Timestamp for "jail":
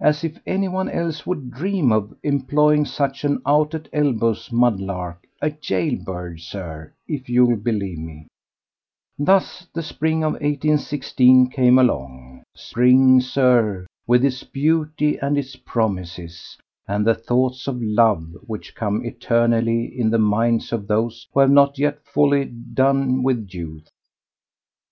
5.62-5.94